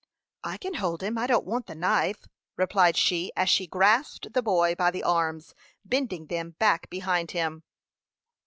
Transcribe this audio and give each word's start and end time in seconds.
"I 0.43 0.57
can 0.57 0.73
hold 0.73 1.03
him; 1.03 1.15
I 1.19 1.27
don't 1.27 1.45
want 1.45 1.67
the 1.67 1.75
knife," 1.75 2.25
replied 2.57 2.97
she, 2.97 3.31
as 3.35 3.49
she 3.51 3.67
grasped 3.67 4.33
the 4.33 4.41
boy 4.41 4.73
by 4.73 4.89
the 4.89 5.03
arms, 5.03 5.53
bending 5.85 6.25
them 6.25 6.55
back 6.57 6.89
behind 6.89 7.29
him. 7.29 7.61